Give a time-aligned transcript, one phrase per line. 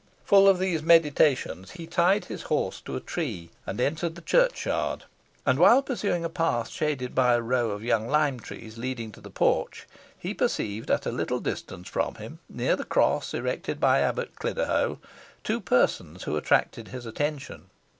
[0.25, 5.03] Full of these meditations, he tied his horse to a tree and entered the churchyard,
[5.45, 9.21] and while pursuing a path shaded by a row of young lime trees leading to
[9.21, 9.85] the porch,
[10.17, 14.97] he perceived at a little distance from him, near the cross erected by Abbot Cliderhow,
[15.43, 17.69] two persons who attracted his attention.